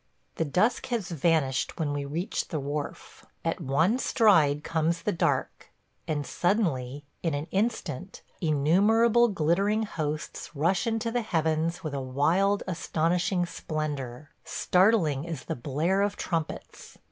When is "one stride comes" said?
3.61-5.03